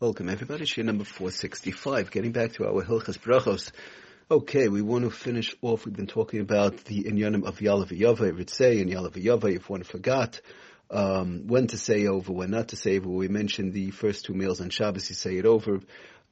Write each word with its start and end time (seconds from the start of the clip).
Welcome 0.00 0.30
everybody, 0.30 0.64
Shiur 0.64 0.82
number 0.82 1.04
465. 1.04 2.10
Getting 2.10 2.32
back 2.32 2.54
to 2.54 2.66
our 2.66 2.82
Hilchas 2.82 3.18
Brachos. 3.18 3.70
Okay, 4.30 4.68
we 4.68 4.80
want 4.80 5.04
to 5.04 5.10
finish 5.10 5.54
off. 5.60 5.84
We've 5.84 5.94
been 5.94 6.06
talking 6.06 6.40
about 6.40 6.78
the 6.84 7.04
inyanim 7.04 7.44
of 7.44 7.58
Yalav 7.58 7.90
Yava, 7.90 8.32
Ritzei, 8.32 8.80
and 8.80 8.90
Yalav 8.90 9.22
Yava, 9.22 9.54
if 9.54 9.68
one 9.68 9.82
forgot. 9.82 10.40
Um, 10.90 11.48
when 11.48 11.66
to 11.66 11.76
say 11.76 12.06
over, 12.06 12.32
when 12.32 12.50
not 12.50 12.68
to 12.68 12.76
say 12.76 12.96
over. 12.96 13.10
We 13.10 13.28
mentioned 13.28 13.74
the 13.74 13.90
first 13.90 14.24
two 14.24 14.32
meals 14.32 14.62
on 14.62 14.70
Shabbos, 14.70 15.10
you 15.10 15.14
say 15.14 15.36
it 15.36 15.44
over. 15.44 15.80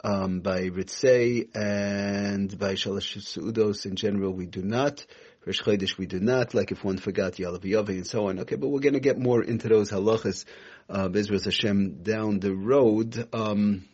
Um, 0.02 0.40
by 0.40 0.70
Ritzei 0.70 1.54
and 1.54 2.58
by 2.58 2.72
Shalosh 2.72 3.18
Su'udos 3.18 3.84
in 3.84 3.96
general, 3.96 4.32
we 4.32 4.46
do 4.46 4.62
not. 4.62 5.04
Rosh 5.46 5.62
Chodesh 5.62 5.96
we 5.96 6.06
do 6.06 6.20
not, 6.20 6.52
like 6.54 6.72
if 6.72 6.84
one 6.84 6.98
forgot 6.98 7.34
Yalav 7.34 7.62
Yava 7.62 7.90
and 7.90 8.06
so 8.06 8.28
on. 8.28 8.40
Okay, 8.40 8.56
but 8.56 8.68
we're 8.68 8.80
going 8.80 8.94
to 8.94 9.00
get 9.00 9.18
more 9.18 9.42
into 9.42 9.68
those 9.68 9.90
halachas, 9.90 10.44
uh, 10.88 11.08
Bezras 11.08 11.44
Hashem 11.44 12.02
down 12.02 12.40
the 12.40 12.54
road. 12.54 13.28
Um, 13.32 13.84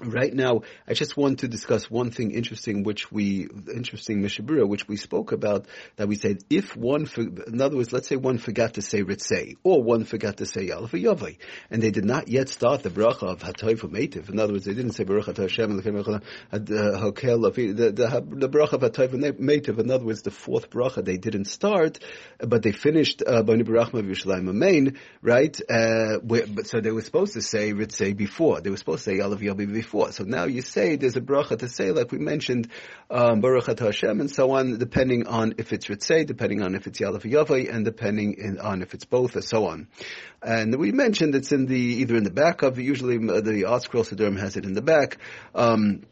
Right 0.00 0.32
now, 0.32 0.62
I 0.88 0.94
just 0.94 1.18
want 1.18 1.40
to 1.40 1.48
discuss 1.48 1.90
one 1.90 2.10
thing 2.10 2.30
interesting, 2.30 2.82
which 2.82 3.12
we, 3.12 3.46
interesting 3.74 4.22
Mishabura, 4.22 4.66
which 4.66 4.88
we 4.88 4.96
spoke 4.96 5.32
about, 5.32 5.66
that 5.96 6.08
we 6.08 6.16
said, 6.16 6.38
if 6.48 6.74
one, 6.74 7.06
in 7.18 7.60
other 7.60 7.76
words, 7.76 7.92
let's 7.92 8.08
say 8.08 8.16
one 8.16 8.38
forgot 8.38 8.72
to 8.74 8.82
say 8.82 9.02
Ritzei, 9.02 9.56
or 9.62 9.82
one 9.82 10.04
forgot 10.04 10.38
to 10.38 10.46
say 10.46 10.68
Yalaf 10.68 10.92
Yavai, 10.92 11.36
and 11.70 11.82
they 11.82 11.90
did 11.90 12.06
not 12.06 12.28
yet 12.28 12.48
start 12.48 12.82
the 12.82 12.88
bracha 12.88 13.24
of 13.24 13.40
Hatoy 13.40 13.78
for 13.78 13.88
Mativ. 13.88 14.30
In 14.30 14.40
other 14.40 14.54
words, 14.54 14.64
they 14.64 14.72
didn't 14.72 14.92
say 14.92 15.04
Baruch 15.04 15.26
Atah 15.26 15.42
Hashem, 15.42 15.76
the, 15.76 15.82
the, 16.52 18.24
the 18.30 18.48
bracha 18.48 18.72
of 18.72 18.80
Hatoy 18.80 19.10
for 19.10 19.18
Mativ. 19.18 19.78
In 19.78 19.90
other 19.90 20.06
words, 20.06 20.22
the 20.22 20.30
fourth 20.30 20.70
bracha 20.70 21.04
they 21.04 21.18
didn't 21.18 21.44
start, 21.44 21.98
but 22.38 22.62
they 22.62 22.72
finished, 22.72 23.22
uh, 23.26 23.42
right? 25.22 25.60
Uh, 25.70 26.18
but 26.24 26.66
so 26.66 26.80
they 26.80 26.90
were 26.90 27.02
supposed 27.02 27.34
to 27.34 27.42
say 27.42 27.74
Ritzei 27.74 28.16
before. 28.16 28.62
They 28.62 28.70
were 28.70 28.78
supposed 28.78 29.04
to 29.04 29.10
say 29.10 29.18
Yalaf 29.18 29.40
Yavai 29.40 29.70
before. 29.70 29.91
So 29.92 30.24
now 30.24 30.44
you 30.44 30.62
say 30.62 30.96
there's 30.96 31.16
a 31.16 31.20
bracha 31.20 31.58
to 31.58 31.68
say, 31.68 31.92
like 31.92 32.12
we 32.12 32.18
mentioned, 32.18 32.68
um, 33.10 33.42
Hashem 33.42 34.20
and 34.20 34.30
so 34.30 34.52
on, 34.52 34.78
depending 34.78 35.26
on 35.26 35.54
if 35.58 35.72
it's 35.72 35.86
Ritzei, 35.86 36.26
depending 36.26 36.62
on 36.62 36.74
if 36.74 36.86
it's 36.86 36.98
Yalav 36.98 37.22
Yavai, 37.22 37.72
and 37.72 37.84
depending 37.84 38.34
in, 38.38 38.58
on 38.58 38.80
if 38.80 38.94
it's 38.94 39.04
both, 39.04 39.34
and 39.34 39.44
so 39.44 39.66
on. 39.66 39.88
And 40.42 40.78
we 40.78 40.92
mentioned 40.92 41.34
it's 41.34 41.52
in 41.52 41.66
the, 41.66 41.76
either 41.76 42.16
in 42.16 42.24
the 42.24 42.30
back 42.30 42.62
of, 42.62 42.78
usually 42.78 43.16
uh, 43.16 43.40
the 43.42 43.64
ArtScroll 43.68 44.08
Siddurim 44.08 44.38
has 44.38 44.56
it 44.56 44.64
in 44.64 44.72
the 44.72 44.82
back. 44.82 45.18
Um, 45.54 46.04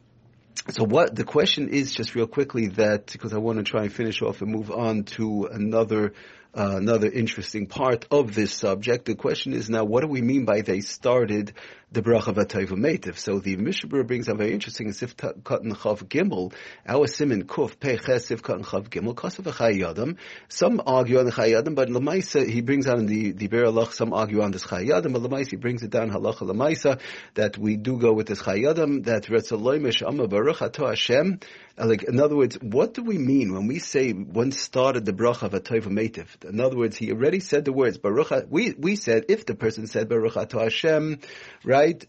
so 0.68 0.84
what 0.84 1.14
the 1.14 1.24
question 1.24 1.70
is, 1.70 1.92
just 1.92 2.14
real 2.14 2.26
quickly, 2.26 2.68
that 2.68 3.06
because 3.06 3.32
I 3.32 3.38
want 3.38 3.58
to 3.58 3.64
try 3.64 3.84
and 3.84 3.92
finish 3.92 4.20
off 4.20 4.42
and 4.42 4.52
move 4.52 4.70
on 4.70 5.04
to 5.04 5.48
another 5.50 6.12
uh, 6.52 6.76
another 6.76 7.08
interesting 7.08 7.66
part 7.66 8.06
of 8.10 8.34
this 8.34 8.52
subject. 8.52 9.04
The 9.04 9.14
question 9.14 9.52
is 9.52 9.70
now, 9.70 9.84
what 9.84 10.00
do 10.00 10.08
we 10.08 10.20
mean 10.20 10.44
by 10.44 10.62
they 10.62 10.80
started 10.80 11.54
the 11.92 12.02
bracha 12.02 12.32
metiv. 12.34 13.18
So 13.18 13.40
the 13.40 13.56
Mishabur 13.56 14.06
brings 14.06 14.28
a 14.28 14.34
very 14.34 14.52
interesting 14.52 14.92
sif 14.92 15.16
katan 15.16 15.72
chav 15.74 16.04
gimel, 16.04 16.52
our 16.86 17.08
simin 17.08 17.44
kuf 17.44 17.80
pei 17.80 17.96
sif 18.18 18.42
katan 18.42 18.64
chav 18.64 18.88
gimel 18.88 19.14
kasav 19.14 19.44
v'Chayei 19.44 19.90
Adam. 19.90 20.16
Some 20.48 20.80
argue 20.86 21.18
on 21.18 21.24
the 21.24 21.32
Chayei 21.32 21.58
Adam, 21.58 21.74
but 21.74 21.88
lemaisa 21.88 22.48
he 22.48 22.60
brings 22.60 22.86
out 22.86 22.98
in 22.98 23.06
the 23.06 23.32
the 23.32 23.48
beralach. 23.48 23.92
Some 23.92 24.12
argue 24.12 24.40
on 24.40 24.52
this 24.52 24.64
chayyadim, 24.64 25.12
but 25.12 25.22
lemaisa 25.22 25.50
he 25.50 25.56
brings 25.56 25.82
it 25.82 25.90
down 25.90 26.10
halacha 26.10 26.42
lemaisa 26.42 27.00
that 27.34 27.58
we 27.58 27.76
do 27.76 27.98
go 27.98 28.12
with 28.12 28.28
this 28.28 28.42
chayyadim 28.42 29.04
that 29.06 29.24
retzaloy 29.24 29.80
mishama 29.80 30.28
baruch 30.28 30.62
ato 30.62 30.86
Hashem. 30.86 31.40
Uh, 31.76 31.86
like 31.86 32.04
in 32.04 32.20
other 32.20 32.36
words, 32.36 32.56
what 32.60 32.94
do 32.94 33.02
we 33.02 33.18
mean 33.18 33.52
when 33.52 33.66
we 33.66 33.78
say 33.78 34.12
one 34.12 34.52
started 34.52 35.04
the 35.04 35.12
bracha 35.12 35.42
of 35.42 35.54
a? 35.54 36.48
In 36.48 36.60
other 36.60 36.76
words, 36.76 36.96
he 36.96 37.10
already 37.10 37.40
said 37.40 37.64
the 37.64 37.72
words 37.72 37.98
baruch. 37.98 38.46
We 38.48 38.74
we 38.78 38.96
said 38.96 39.26
if 39.28 39.44
the 39.46 39.54
person 39.54 39.86
said 39.86 40.08
baruch 40.08 40.36
ato 40.36 40.60
Hashem, 40.60 41.20
right? 41.64 41.79
Right? 41.80 42.04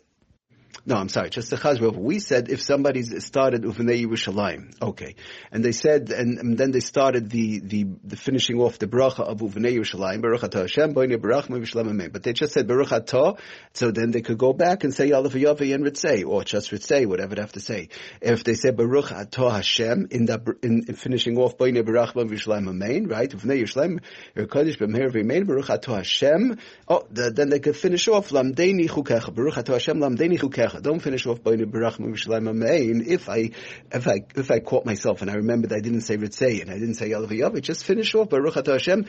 No, 0.84 0.96
I'm 0.96 1.10
sorry, 1.10 1.30
just 1.30 1.52
the 1.52 1.58
Chazrov. 1.58 1.96
We 1.96 2.20
said 2.20 2.50
if 2.50 2.62
somebody 2.62 3.04
started 3.04 3.62
Uvnei 3.62 4.04
Yerushalayim, 4.04 4.82
okay, 4.82 5.16
and 5.52 5.64
they 5.64 5.74
said, 5.74 6.10
and, 6.10 6.40
and, 6.40 6.58
then 6.58 6.72
they 6.72 6.80
started 6.80 7.30
the, 7.30 7.60
the, 7.60 7.86
the 8.04 8.16
finishing 8.16 8.60
off 8.60 8.80
the 8.80 8.88
bracha 8.88 9.20
of 9.20 9.40
Uvnei 9.40 9.78
Yerushalayim, 9.78 10.22
Baruch 10.22 10.42
Atah 10.42 10.62
Hashem, 10.62 10.94
Boine 10.96 11.22
Baruch 11.22 11.48
Yerushalayim 11.48 12.12
But 12.12 12.24
they 12.24 12.34
just 12.34 12.54
said 12.54 12.68
Baruch 12.68 12.90
Atah, 12.90 13.38
so 13.74 13.92
then 13.92 14.10
they 14.10 14.22
could 14.22 14.40
go 14.40 14.54
back 14.54 14.84
and 14.84 14.92
say 14.92 15.12
Yalaf 15.12 15.32
Yavi 15.32 15.76
and 15.76 15.86
Ritzei, 15.86 16.26
or 16.26 16.44
just 16.44 16.72
Ritzei, 16.72 17.06
whatever 17.06 17.36
they 17.36 17.42
have 17.42 17.52
to 17.52 17.60
say. 17.60 17.90
If 18.20 18.44
they 18.44 18.56
said 18.56 18.76
Baruch 18.76 19.10
Atah 19.10 19.52
Hashem 19.52 20.08
in 20.10 20.26
that 20.26 20.42
in, 20.64 20.86
in 20.88 20.96
finishing 20.96 21.38
off 21.38 21.58
Boine 21.60 21.86
Baruch 21.86 22.16
Yerushalayim 22.16 22.68
Amen, 22.68 23.08
right? 23.08 23.30
Uvnei 23.30 23.62
Yerushalayim, 23.62 24.00
Yerkodesh 24.36 24.80
B'Meher 24.80 25.12
V'Amen, 25.12 25.46
Baruch 25.46 25.68
Atah 25.68 25.98
Hashem. 25.98 26.58
Oh, 26.88 27.06
the, 27.12 27.30
then 27.30 27.50
they 27.50 27.60
could 27.60 27.78
finish 27.78 28.08
off 28.08 28.30
Lamdeini 28.30 28.90
Chukecha, 28.90 29.32
Baruch 29.32 29.54
Atah 29.54 29.74
Hashem 29.74 30.00
Lamdeini 30.00 30.40
Chukecha. 30.62 30.82
Don't 30.82 31.00
finish 31.00 31.26
off 31.26 31.44
by 31.44 31.56
Barach 31.56 31.98
Amein. 31.98 33.06
If 33.06 33.30
I 33.30 33.52
if 33.92 34.08
I 34.08 34.24
if 34.36 34.52
I 34.52 34.60
caught 34.60 34.86
myself 34.86 35.22
and 35.22 35.30
I 35.30 35.36
remembered 35.36 35.74
I 35.74 35.80
didn't 35.80 36.02
say 36.02 36.18
Ritzei 36.18 36.62
and 36.62 36.70
I 36.70 36.76
didn't 36.76 36.96
say 36.96 37.10
Yalav 37.10 37.62
just 37.62 37.84
finish 37.84 38.14
off 38.16 38.30
Baruch 38.30 38.56
Atah 38.56 38.74
Hashem. 38.74 39.06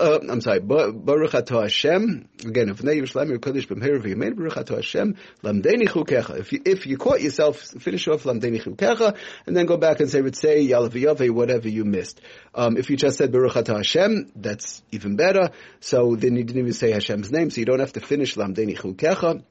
Uh, 0.00 0.32
I'm 0.32 0.40
sorry, 0.40 0.60
Baruch 0.60 1.32
Atah 1.32 1.62
Hashem. 1.62 2.28
Again, 2.44 2.68
if 2.70 2.82
Nei 2.82 2.96
Yerushalayim 2.96 3.38
Kodesh 3.38 3.66
B'Meir 3.66 4.02
V'Yemein 4.02 4.36
Baruch 4.36 4.54
Atah 4.54 4.76
Hashem 4.76 5.16
Lamdeni 5.42 5.88
Chukecha. 5.88 6.38
If 6.38 6.52
you 6.52 6.62
if 6.64 6.86
you 6.86 6.96
caught 6.96 7.20
yourself, 7.20 7.58
finish 7.60 8.08
off 8.08 8.24
Lamdeni 8.24 8.62
Chukecha 8.62 9.16
and 9.46 9.56
then 9.56 9.66
go 9.66 9.76
back 9.76 10.00
and 10.00 10.10
say 10.10 10.20
Ritzei 10.20 10.68
Yalav 10.68 10.94
whatever 11.30 11.68
you 11.68 11.84
missed. 11.84 12.20
Um, 12.54 12.76
if 12.76 12.90
you 12.90 12.96
just 12.96 13.18
said 13.18 13.32
Baruch 13.32 13.54
Atah 13.54 13.76
Hashem, 13.76 14.32
that's 14.36 14.82
even 14.90 15.16
better. 15.16 15.50
So 15.80 16.16
then 16.16 16.36
you 16.36 16.44
didn't 16.44 16.60
even 16.60 16.72
say 16.72 16.92
Hashem's 16.92 17.30
name, 17.30 17.50
so 17.50 17.60
you 17.60 17.66
don't 17.66 17.80
have 17.80 17.92
to 17.94 18.00
finish 18.00 18.36
Lamdeni 18.36 18.76
Chukecha. 18.76 19.42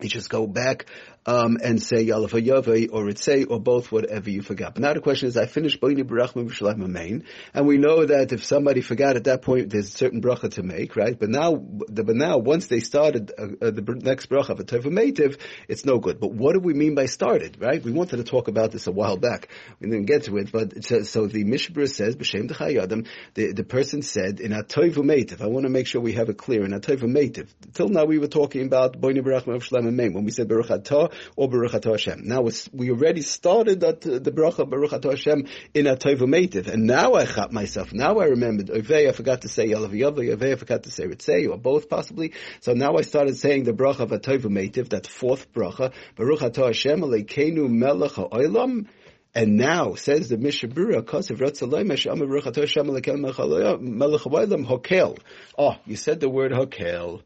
You 0.00 0.08
just 0.08 0.30
go 0.30 0.46
back 0.46 0.86
um, 1.26 1.58
and 1.62 1.80
say 1.80 2.06
Yalav 2.06 2.30
Yavai 2.30 2.88
or 2.92 3.04
Ritzei 3.04 3.46
or 3.48 3.60
both, 3.60 3.92
whatever 3.92 4.30
you 4.30 4.42
forgot. 4.42 4.74
But 4.74 4.82
now 4.82 4.92
the 4.92 5.00
question 5.00 5.28
is, 5.28 5.36
I 5.36 5.46
finished 5.46 5.80
Boini 5.80 6.02
Barachma 6.02 6.48
V'Shalach 6.48 6.76
Main, 6.76 7.24
and 7.54 7.66
we 7.66 7.78
know 7.78 8.04
that 8.04 8.32
if 8.32 8.44
somebody 8.44 8.80
forgot 8.80 9.16
at 9.16 9.24
that 9.24 9.42
point, 9.42 9.70
there's 9.70 9.88
a 9.88 9.96
certain 9.96 10.20
bracha 10.20 10.52
to 10.54 10.62
make, 10.62 10.96
right? 10.96 11.18
But 11.18 11.28
now, 11.28 11.54
but 11.54 12.16
now 12.16 12.38
once 12.38 12.66
they 12.66 12.80
started 12.80 13.32
uh, 13.38 13.42
uh, 13.42 13.70
the 13.70 14.00
next 14.02 14.28
bracha 14.28 14.50
of 14.50 14.60
a 14.60 14.64
Teva 14.64 14.86
Meitiv, 14.86 15.38
it's 15.68 15.84
no 15.84 15.98
good. 15.98 16.18
But 16.18 16.32
what 16.32 16.54
do 16.54 16.60
we 16.60 16.74
mean 16.74 16.94
by 16.94 17.06
started, 17.06 17.56
right? 17.60 17.82
We 17.82 17.92
wanted 17.92 18.16
to 18.16 18.24
talk 18.24 18.48
about 18.48 18.72
this 18.72 18.86
a 18.86 18.92
while 18.92 19.16
back. 19.16 19.48
We 19.80 19.88
didn't 19.88 20.06
get 20.06 20.24
to 20.24 20.36
it, 20.38 20.50
but 20.50 20.84
says, 20.84 21.08
so 21.08 21.26
the 21.26 21.44
Mishbur 21.44 21.88
says, 21.88 22.16
B'Shem 22.16 22.50
T'chayadim, 22.50 23.06
the, 23.34 23.52
the 23.52 23.64
person 23.64 24.02
said, 24.02 24.40
in 24.40 24.52
a 24.52 24.64
Teva 24.64 24.96
Meitiv, 24.96 25.40
I 25.40 25.46
want 25.46 25.64
to 25.64 25.70
make 25.70 25.86
sure 25.86 26.00
we 26.00 26.14
have 26.14 26.28
it 26.28 26.38
clear, 26.38 26.64
in 26.64 26.72
a 26.72 26.80
Teva 26.80 27.04
Meitiv. 27.04 27.48
Till 27.74 27.88
now 27.88 28.04
we 28.04 28.18
were 28.18 28.28
talking 28.28 28.66
about 28.66 29.00
Boini 29.00 29.20
Barachma 29.20 29.56
V'Shalach 29.58 29.92
Main, 29.92 30.14
when 30.14 30.24
we 30.24 30.32
said 30.32 30.48
Baruch 30.48 30.66
Atah, 30.66 31.11
or 31.36 31.48
Baruch 31.48 31.72
Atah 31.72 31.92
Hashem. 31.92 32.22
Now 32.24 32.48
we 32.72 32.90
already 32.90 33.22
started 33.22 33.80
that, 33.80 34.06
uh, 34.06 34.18
the 34.18 34.32
bracha 34.32 34.68
Baruch 34.68 34.90
Atah 34.90 35.10
Hashem 35.10 35.46
in 35.74 35.86
a 35.86 35.96
Tovametiv, 35.96 36.68
and 36.68 36.86
now 36.86 37.14
I 37.14 37.26
chap 37.26 37.52
myself. 37.52 37.92
Now 37.92 38.18
I 38.18 38.26
remembered 38.26 38.68
Ovei, 38.68 39.08
I 39.08 39.12
forgot 39.12 39.42
to 39.42 39.48
say 39.48 39.68
Yalav 39.68 39.90
Yavli, 39.90 40.36
Ovei, 40.36 40.52
I 40.52 40.56
forgot 40.56 40.84
to 40.84 40.90
say 40.90 41.04
Ritzei, 41.04 41.50
or 41.50 41.58
both 41.58 41.88
possibly. 41.88 42.32
So 42.60 42.72
now 42.72 42.96
I 42.96 43.02
started 43.02 43.36
saying 43.36 43.64
the 43.64 43.72
bracha 43.72 44.00
of 44.00 44.12
a 44.12 44.18
Tovametiv, 44.18 44.90
that 44.90 45.06
fourth 45.06 45.52
bracha, 45.52 45.92
Baruch 46.16 46.40
Atah 46.40 46.66
Hashem, 46.66 47.00
Aleikenu 47.00 47.68
Melech 47.68 48.12
HaOlam, 48.12 48.86
and 49.34 49.56
now 49.56 49.94
says 49.94 50.28
the 50.28 50.36
Mishabura, 50.36 51.06
Aleikenu 51.06 53.80
Melech. 53.80 55.18
Oh, 55.58 55.76
you 55.86 55.96
said 55.96 56.20
the 56.20 56.28
word 56.28 56.52
Hokel. 56.52 57.22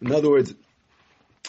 In 0.00 0.12
other 0.12 0.30
words, 0.30 0.54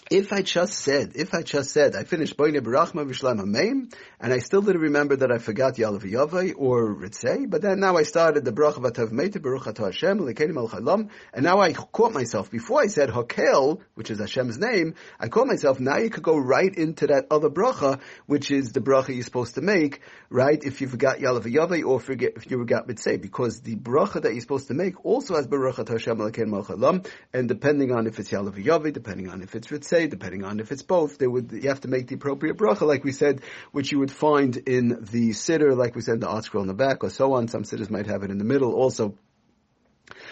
if 0.09 0.33
I 0.33 0.41
just 0.41 0.73
said, 0.73 1.11
if 1.13 1.35
I 1.35 1.43
just 1.43 1.71
said, 1.71 1.95
I 1.95 2.03
finished 2.03 2.35
Boine 2.35 2.55
Barachma 2.55 3.07
Vishlam 3.07 3.39
Ameim, 3.39 3.93
and 4.19 4.33
I 4.33 4.39
still 4.39 4.63
didn't 4.63 4.81
remember 4.81 5.17
that 5.17 5.31
I 5.31 5.37
forgot 5.37 5.75
Yalav 5.75 6.01
Yavai 6.01 6.55
or 6.57 6.95
Ritzei, 6.95 7.47
but 7.47 7.61
then 7.61 7.79
now 7.79 7.95
I 7.95 8.03
started 8.03 8.43
the 8.43 8.51
Bracha 8.51 8.77
Vatav 8.77 9.11
Meite 9.11 9.39
Baruch 9.39 9.65
Hashem, 9.77 10.19
Lekenim 10.19 10.57
Al 10.57 11.09
and 11.31 11.43
now 11.43 11.59
I 11.59 11.73
caught 11.73 12.11
myself, 12.11 12.49
before 12.49 12.81
I 12.81 12.87
said 12.87 13.09
Hakel, 13.09 13.81
which 13.93 14.09
is 14.09 14.19
Hashem's 14.19 14.57
name, 14.57 14.95
I 15.19 15.27
caught 15.27 15.45
myself, 15.45 15.79
now 15.79 15.97
you 15.97 16.09
could 16.09 16.23
go 16.23 16.37
right 16.37 16.73
into 16.73 17.05
that 17.07 17.27
other 17.29 17.51
Bracha, 17.51 17.99
which 18.25 18.49
is 18.49 18.71
the 18.71 18.81
Bracha 18.81 19.13
you're 19.13 19.23
supposed 19.23 19.55
to 19.55 19.61
make, 19.61 20.01
right, 20.31 20.63
if 20.63 20.81
you 20.81 20.87
forgot 20.87 21.19
Yalav 21.19 21.43
Yavai 21.43 21.85
or 21.85 21.99
forget, 21.99 22.33
if 22.35 22.49
you 22.49 22.57
forgot 22.57 22.87
Ritzei, 22.87 23.21
because 23.21 23.61
the 23.61 23.75
Bracha 23.75 24.23
that 24.23 24.31
you're 24.31 24.41
supposed 24.41 24.69
to 24.69 24.73
make 24.73 25.05
also 25.05 25.35
has 25.35 25.45
Baruch 25.45 25.75
Atah 25.75 25.91
Hashem, 25.91 26.17
Lekenim 26.17 26.81
Al 26.81 27.01
and 27.31 27.47
depending 27.47 27.91
on 27.91 28.07
if 28.07 28.17
it's 28.17 28.31
Yalav 28.31 28.55
Yavai, 28.63 28.91
depending 28.91 29.29
on 29.29 29.43
if 29.43 29.53
it's 29.53 29.67
Ritzei, 29.67 29.98
say, 29.99 30.07
depending 30.07 30.43
on 30.43 30.59
if 30.59 30.71
it's 30.71 30.81
both, 30.81 31.17
they 31.17 31.27
would, 31.27 31.51
you 31.51 31.69
have 31.69 31.81
to 31.81 31.87
make 31.87 32.07
the 32.07 32.15
appropriate 32.15 32.57
bracha, 32.57 32.81
like 32.81 33.03
we 33.03 33.11
said, 33.11 33.41
which 33.71 33.91
you 33.91 33.99
would 33.99 34.11
find 34.11 34.55
in 34.55 34.89
the 35.11 35.31
siddur, 35.31 35.75
like 35.75 35.95
we 35.95 36.01
said, 36.01 36.21
the 36.21 36.27
ArtScroll 36.27 36.61
in 36.61 36.67
the 36.67 36.73
back, 36.73 37.03
or 37.03 37.09
so 37.09 37.33
on. 37.33 37.47
Some 37.47 37.63
siddurs 37.63 37.89
might 37.89 38.07
have 38.07 38.23
it 38.23 38.31
in 38.31 38.37
the 38.37 38.45
middle 38.45 38.73
also. 38.73 39.15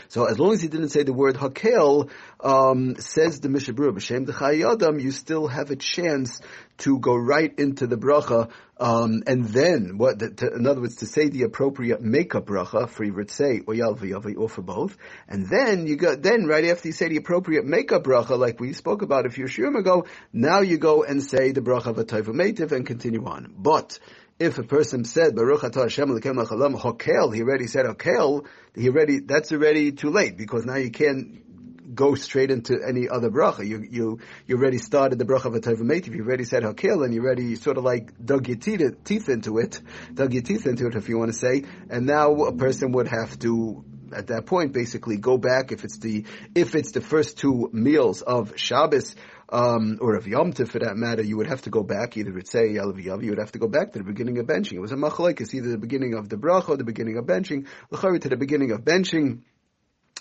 So 0.10 0.26
as 0.26 0.40
long 0.40 0.54
as 0.54 0.62
he 0.62 0.68
didn't 0.68 0.90
say 0.90 1.04
the 1.04 1.14
word 1.14 1.36
hakel, 1.36 2.10
um, 2.40 2.96
says 3.00 3.40
the 3.40 3.50
Mishabur 3.50 3.92
B'Shem 3.92 4.26
the 4.26 4.98
you 5.00 5.12
still 5.12 5.48
have 5.48 5.72
a 5.72 5.76
chance 5.76 6.40
to 6.80 7.00
go 7.00 7.16
right 7.16 7.54
into 7.58 7.88
the 7.88 7.98
bracha, 7.98 8.50
um, 8.80 9.24
and 9.26 9.46
then 9.46 9.98
what? 9.98 10.20
To, 10.20 10.54
in 10.54 10.68
other 10.68 10.82
words, 10.82 10.98
to 10.98 11.08
say 11.08 11.30
the 11.30 11.44
appropriate 11.44 12.02
makeup 12.02 12.46
bracha 12.46 12.88
for 12.88 13.06
Yitzay 13.06 13.64
or 13.68 13.74
Yalva 13.74 14.38
or 14.38 14.48
for 14.48 14.62
both, 14.62 14.96
and 15.28 15.48
then 15.50 15.88
you 15.88 15.96
go. 15.96 16.16
Then 16.16 16.46
right 16.46 16.66
after 16.66 16.88
you 16.88 16.94
say 16.94 17.10
the 17.10 17.18
appropriate 17.18 17.66
makeup 17.66 18.04
bracha, 18.04 18.38
like 18.38 18.60
we 18.60 18.74
spoke 18.74 19.02
about 19.02 19.26
a 19.26 19.30
few 19.30 19.46
shiurim 19.46 19.78
ago, 19.78 20.06
now 20.32 20.62
you 20.62 20.78
go 20.78 21.04
and 21.04 21.24
say 21.24 21.52
the 21.52 21.62
bracha 21.62 21.88
of 21.88 21.98
a 21.98 22.76
and 22.76 22.86
continue 22.86 23.26
on. 23.26 23.54
But 23.58 23.98
if 24.40 24.58
a 24.58 24.64
person 24.64 25.04
said 25.04 25.36
Baruch 25.36 25.62
Atah 25.62 25.84
Hashem 25.84 26.10
Lekem 26.10 26.44
Hokel, 26.46 27.34
he 27.34 27.42
already 27.42 27.68
said 27.68 27.86
Hokel, 27.86 28.46
he 28.76 28.90
already 28.90 29.20
that's 29.20 29.52
already 29.52 29.92
too 29.92 30.10
late 30.10 30.38
because 30.38 30.66
now 30.66 30.76
you 30.76 30.92
can't 30.92 31.96
go 31.96 32.16
straight 32.16 32.52
into 32.52 32.78
any 32.88 33.10
other 33.10 33.30
bracha. 33.30 33.66
You 33.66 33.84
you 33.90 34.20
you 34.46 34.58
already 34.58 34.78
started 34.78 35.18
the 35.18 35.26
bracha 35.26 35.46
of 35.46 35.56
a 35.56 35.60
Tevamate. 35.60 36.08
You 36.08 36.24
already 36.24 36.44
said 36.44 36.64
Hokel, 36.64 37.04
and 37.04 37.14
you 37.14 37.22
already 37.22 37.56
sort 37.56 37.78
of 37.78 37.84
like 37.84 38.14
dug 38.24 38.48
your 38.48 38.58
teeth, 38.58 39.04
teeth 39.04 39.30
into 39.30 39.58
it, 39.58 39.82
dug 40.14 40.34
your 40.34 40.44
teeth 40.44 40.68
into 40.68 40.88
it, 40.88 40.96
if 40.96 41.10
you 41.10 41.18
want 41.18 41.32
to 41.32 41.38
say. 41.38 41.64
And 41.90 42.06
now 42.06 42.34
a 42.44 42.56
person 42.56 42.92
would 42.92 43.08
have 43.08 43.40
to 43.40 43.84
at 44.14 44.28
that 44.28 44.46
point 44.46 44.72
basically 44.72 45.18
go 45.18 45.38
back 45.38 45.72
if 45.72 45.84
it's 45.84 45.98
the 45.98 46.26
if 46.56 46.76
it's 46.76 46.92
the 46.92 47.02
first 47.02 47.38
two 47.38 47.70
meals 47.74 48.22
of 48.22 48.54
Shabbos 48.58 49.16
um, 49.50 49.98
or 50.02 50.16
of 50.16 50.28
Yom 50.28 50.54
Tif 50.54 50.70
for 50.70 50.80
that 50.80 50.98
matter, 50.98 51.24
you 51.24 51.38
would 51.38 51.48
have 51.48 51.62
to 51.64 51.70
go 51.70 51.84
back, 51.84 52.18
either 52.18 52.38
it's 52.38 52.52
say 52.52 52.70
Yalav 52.70 53.24
you 53.24 53.30
would 53.30 53.40
have 53.40 53.52
to 53.54 53.60
go 53.60 53.68
back 53.68 53.94
to 53.94 54.00
the 54.00 54.06
beginning 54.06 54.38
of 54.40 54.46
benching. 54.46 54.74
It 54.74 54.82
was 54.82 54.92
a 54.92 54.96
machlaik, 54.96 55.42
either 55.54 55.70
the 55.70 55.78
beginning 55.78 56.16
of 56.16 56.30
the 56.30 56.36
bracha 56.36 56.70
or 56.70 56.78
the 56.78 56.84
beginning 56.84 57.18
of 57.18 57.26
benching. 57.26 57.68
L'chari 57.92 58.20
to 58.20 58.30
the 58.30 58.38
beginning 58.38 58.72
of 58.72 58.82
benching, 58.82 59.42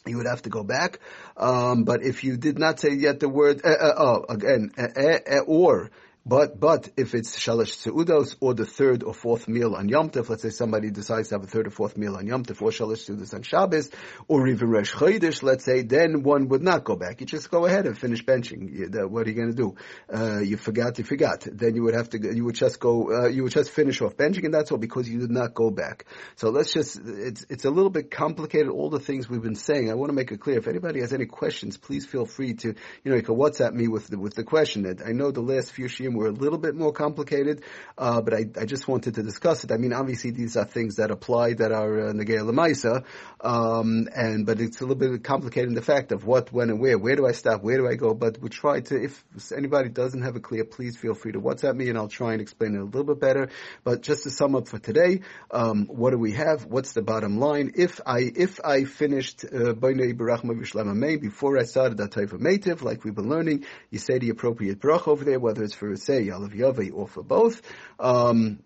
you 0.07 0.17
would 0.19 0.27
have 0.27 0.43
to 0.43 0.51
go 0.51 0.63
back. 0.63 1.01
Um, 1.37 1.85
but 1.85 2.05
if 2.05 2.23
you 2.23 2.37
did 2.37 2.59
not 2.59 2.79
say 2.79 2.93
yet 2.93 3.21
the 3.21 3.29
word, 3.29 3.63
uh, 3.65 3.69
uh, 3.69 3.95
oh, 3.97 4.25
again, 4.29 4.73
uh 4.79 5.41
or, 5.47 5.91
but 6.27 6.59
but 6.59 6.89
if 6.97 7.15
it's 7.15 7.39
shalosh 7.39 7.87
seudos 7.87 8.35
or 8.41 8.53
the 8.53 8.67
third 8.67 9.05
or 9.05 9.15
fourth 9.15 9.47
meal 9.47 9.77
on 9.77 9.89
Yom 9.89 10.11
Tov, 10.11 10.29
let's 10.29 10.43
say 10.43 10.51
somebody 10.51 10.91
decides 10.91 11.29
to 11.29 11.37
have 11.37 11.45
a 11.45 11.47
third 11.47 11.69
or 11.69 11.71
fourth 11.71 11.97
meal 11.97 12.17
on 12.17 12.27
Yom 12.27 12.45
Tov 12.45 12.61
or 12.61 12.71
shalosh 12.71 13.09
seudos 13.09 13.33
on 13.33 13.43
Shabbos, 13.43 13.91
or 14.27 14.49
even 14.49 14.69
Rosh 14.69 14.93
Chodesh, 14.93 15.45
let's 15.45 15.65
say, 15.65 15.83
then 15.83 16.25
one 16.25 16.49
would 16.49 16.63
not 16.63 16.83
go 16.83 16.97
back. 16.97 17.21
You 17.21 17.27
just 17.29 17.49
go 17.49 17.65
ahead 17.65 17.87
and 17.87 17.97
finish 17.97 18.25
benching. 18.25 18.93
What 19.09 19.27
are 19.27 19.31
you 19.31 19.37
going 19.37 19.55
to 19.55 19.57
do? 19.57 19.77
Uh, 20.13 20.41
you 20.41 20.57
forgot, 20.57 20.99
you 20.99 21.05
forgot. 21.05 21.47
Then 21.51 21.77
you 21.77 21.85
would 21.85 21.95
have 21.95 22.11
to, 22.11 22.35
you 22.35 22.45
would 22.45 22.57
just 22.57 22.81
go, 22.81 23.13
uh, 23.13 23.29
you 23.29 23.45
would 23.45 23.53
just 23.53 23.71
finish 23.71 24.03
off 24.03 24.17
benching, 24.17 24.45
and 24.45 24.53
that's 24.53 24.73
all 24.73 24.79
because 24.79 25.09
you 25.09 25.21
did 25.21 25.31
not 25.31 25.55
go 25.55 25.71
back. 25.71 26.07
So 26.35 26.51
let's 26.51 26.73
just, 26.73 26.99
it's 27.05 27.47
it's 27.49 27.65
a 27.65 27.71
little 27.71 27.91
bit 27.91 28.11
complicated. 28.11 28.69
All 28.69 28.91
the 28.91 28.99
things 28.99 29.29
we've 29.29 29.43
been 29.43 29.55
saying, 29.55 29.93
I 29.93 29.95
want 29.95 30.11
to 30.11 30.15
make 30.15 30.33
it 30.33 30.41
clear. 30.41 30.59
If 30.59 30.67
anybody 30.67 31.03
has 31.03 31.13
any 31.13 31.27
questions, 31.27 31.77
please 31.77 32.05
feel 32.05 32.27
free 32.27 32.55
to, 32.55 32.75
you 33.05 33.11
know, 33.11 33.15
you 33.15 33.23
can 33.23 33.37
WhatsApp 33.37 33.73
me 33.73 33.87
with 33.87 34.09
the, 34.09 34.19
with 34.19 34.35
the 34.35 34.43
question. 34.43 34.87
I 35.07 35.13
know 35.13 35.31
the 35.31 35.41
last 35.41 35.71
few 35.71 35.87
shiurim 35.87 36.16
were 36.17 36.29
a 36.29 36.33
little 36.33 36.59
bit 36.59 36.75
more 36.75 36.93
complicated, 36.93 37.63
uh, 37.99 38.21
but 38.21 38.35
I, 38.35 38.47
I, 38.61 38.65
just 38.65 38.89
wanted 38.89 39.15
to 39.15 39.23
discuss 39.23 39.65
it. 39.65 39.73
I 39.73 39.77
mean, 39.77 39.93
obviously 39.93 40.31
these 40.31 40.57
are 40.57 40.65
things 40.65 40.97
that 40.97 41.11
apply 41.11 41.55
that 41.55 41.73
are 41.73 42.09
uh, 42.09 42.13
Negei 42.13 42.39
Lamaisa, 42.39 43.05
um, 43.41 44.09
and 44.15 44.47
but 44.47 44.61
it's 44.61 44.81
a 44.81 44.87
little 44.87 44.97
bit 44.97 45.23
complicated 45.25 45.69
in 45.69 45.75
the 45.75 45.83
fact 45.83 46.13
of 46.13 46.25
what, 46.25 46.53
when, 46.53 46.71
and 46.71 46.81
where. 46.81 46.99
Where 46.99 47.17
do 47.17 47.27
I 47.27 47.33
stop? 47.33 47.63
Where 47.63 47.77
do 47.77 47.89
I 47.89 47.95
go? 47.95 48.15
But 48.15 48.39
we 48.41 48.49
try 48.49 48.81
to. 48.81 49.05
If 49.05 49.25
anybody 49.57 49.89
doesn't 49.89 50.23
have 50.23 50.37
it 50.37 50.43
clear, 50.43 50.65
please 50.65 50.97
feel 50.97 51.15
free 51.15 51.33
to 51.33 51.41
WhatsApp 51.41 51.77
me, 51.77 51.89
and 51.89 51.99
I'll 51.99 52.09
try 52.09 52.33
and 52.33 52.41
explain 52.41 52.75
it 52.75 52.81
a 52.81 52.85
little 52.85 53.05
bit 53.05 53.21
better. 53.21 53.49
But 53.85 54.03
just 54.03 54.25
to 54.25 54.31
sum 54.31 54.57
up 54.57 54.69
for 54.69 54.79
today, 54.79 55.21
um, 55.51 55.87
what 55.87 56.11
do 56.11 56.19
we 56.19 56.33
have? 56.33 56.65
What's 56.65 56.93
the 56.93 57.03
bottom 57.03 57.39
line? 57.39 57.73
If 57.77 58.01
I 58.07 58.21
if 58.21 58.61
I 58.65 58.85
finished 58.85 59.45
uh, 59.45 59.75
before 59.75 61.59
I 61.59 61.65
started 61.65 61.99
that 61.99 62.13
type 62.13 62.33
of 62.33 62.41
native, 62.41 62.83
like 62.83 63.05
we've 63.05 63.15
been 63.15 63.29
learning, 63.29 63.65
you 63.91 63.99
say 63.99 64.19
the 64.19 64.31
appropriate 64.31 64.81
brach 64.81 65.07
over 65.09 65.25
there, 65.25 65.39
whether 65.39 65.63
it's 65.63 65.75
for 65.75 65.91
say 66.07 66.31
of 66.45 66.53
Yavai 66.53 66.93
or 66.95 67.09
for 67.09 67.23
both. 67.23 67.63
Um, 67.99 68.61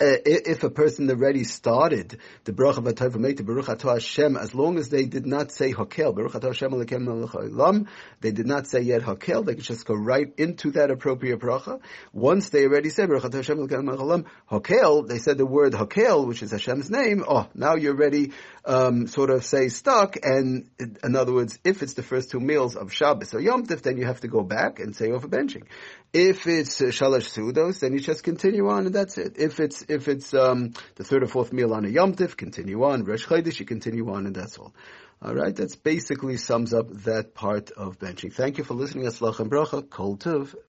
uh, 0.00 0.16
if 0.24 0.64
a 0.64 0.70
person 0.70 1.08
already 1.08 1.44
started 1.44 2.18
the 2.44 2.52
bracha 2.52 2.82
v'tov 2.82 3.16
made 3.16 3.36
the 3.36 3.44
Baruch 3.44 3.80
Hashem, 3.82 4.36
as 4.36 4.54
long 4.54 4.78
as 4.78 4.88
they 4.88 5.04
did 5.04 5.26
not 5.26 5.52
say 5.52 5.72
Hakel, 5.72 6.14
Baruch 6.14 6.32
Hashem 6.32 6.70
Alekem 6.72 7.86
they 8.20 8.32
did 8.32 8.46
not 8.46 8.66
say 8.66 8.80
yet 8.80 9.02
Hakel, 9.02 9.44
they 9.44 9.54
could 9.54 9.64
just 9.64 9.86
go 9.86 9.94
right 9.94 10.32
into 10.36 10.72
that 10.72 10.90
appropriate 10.90 11.38
bracha. 11.38 11.80
Once 12.12 12.50
they 12.50 12.64
already 12.64 12.88
said 12.88 13.08
Baruch 13.08 13.24
Atah 13.24 13.34
Hashem 13.34 13.58
Alekem 13.58 14.24
Hakel, 14.50 15.06
they 15.06 15.18
said 15.18 15.38
the 15.38 15.46
word 15.46 15.74
Hakel, 15.74 16.26
which 16.26 16.42
is 16.42 16.50
Hashem's 16.50 16.90
name. 16.90 17.24
Oh, 17.26 17.48
now 17.54 17.76
you're 17.76 17.96
ready, 17.96 18.32
um, 18.64 19.06
sort 19.06 19.30
of 19.30 19.44
say 19.44 19.68
stuck. 19.68 20.16
And 20.22 20.70
in 20.78 21.14
other 21.14 21.32
words, 21.32 21.58
if 21.64 21.82
it's 21.82 21.94
the 21.94 22.02
first 22.02 22.30
two 22.30 22.40
meals 22.40 22.74
of 22.74 22.92
Shabbos 22.92 23.34
or 23.34 23.40
Yom 23.40 23.66
Tif, 23.66 23.82
then 23.82 23.96
you 23.96 24.06
have 24.06 24.20
to 24.20 24.28
go 24.28 24.42
back 24.42 24.80
and 24.80 24.94
say 24.96 25.10
over 25.10 25.28
benching. 25.28 25.64
If 26.12 26.46
it's 26.46 26.80
uh, 26.80 26.86
Shalosh 26.86 27.28
Sudos, 27.28 27.80
then 27.80 27.92
you 27.92 28.00
just 28.00 28.22
continue 28.22 28.68
on 28.68 28.86
and 28.86 28.94
that's 28.94 29.18
it. 29.18 29.36
If 29.36 29.60
if 29.88 30.08
it's 30.08 30.34
um, 30.34 30.72
the 30.96 31.04
third 31.04 31.22
or 31.22 31.26
fourth 31.26 31.52
meal 31.52 31.74
on 31.74 31.84
a 31.84 31.88
Yom 31.88 32.14
Tif, 32.14 32.36
continue 32.36 32.84
on. 32.84 33.04
Rosh 33.04 33.26
Chodesh, 33.26 33.60
you 33.60 33.66
continue 33.66 34.10
on 34.12 34.26
and 34.26 34.34
that's 34.34 34.58
all. 34.58 34.74
All 35.22 35.34
right, 35.34 35.56
that's 35.56 35.76
basically 35.76 36.36
sums 36.36 36.74
up 36.74 36.90
that 37.04 37.34
part 37.34 37.70
of 37.70 37.98
benching. 37.98 38.32
Thank 38.32 38.58
you 38.58 38.64
for 38.64 38.74
listening. 38.74 39.06
Aslach 39.06 39.40
and 39.40 39.50
bracha. 39.50 39.88
Kol 39.88 40.18
tov. 40.18 40.54